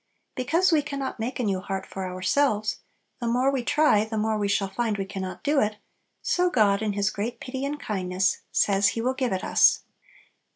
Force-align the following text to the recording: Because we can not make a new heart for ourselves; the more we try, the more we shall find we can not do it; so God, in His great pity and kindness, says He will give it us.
Because 0.33 0.71
we 0.71 0.81
can 0.81 0.97
not 0.97 1.19
make 1.19 1.39
a 1.39 1.43
new 1.43 1.59
heart 1.59 1.85
for 1.85 2.07
ourselves; 2.07 2.79
the 3.19 3.27
more 3.27 3.51
we 3.51 3.63
try, 3.63 4.03
the 4.03 4.17
more 4.17 4.35
we 4.35 4.47
shall 4.47 4.67
find 4.67 4.97
we 4.97 5.05
can 5.05 5.21
not 5.21 5.43
do 5.43 5.59
it; 5.61 5.77
so 6.23 6.49
God, 6.49 6.81
in 6.81 6.93
His 6.93 7.11
great 7.11 7.39
pity 7.39 7.63
and 7.65 7.79
kindness, 7.79 8.39
says 8.51 8.87
He 8.89 9.01
will 9.01 9.13
give 9.13 9.31
it 9.31 9.43
us. 9.43 9.81